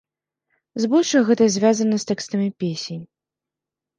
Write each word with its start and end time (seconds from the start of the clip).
Збольшага 0.85 1.25
гэтае 1.27 1.49
звязана 1.57 1.95
з 2.03 2.09
тэкстамі 2.11 2.49
песень. 2.63 3.03